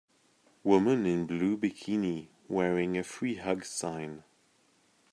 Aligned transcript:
Woman 0.63 1.05
in 1.05 1.27
blue 1.27 1.55
bikini 1.55 2.29
wearing 2.47 2.97
a 2.97 3.03
free 3.03 3.35
hugs 3.35 3.69
sign. 3.69 4.23